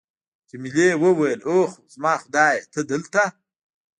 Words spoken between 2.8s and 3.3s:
دلته!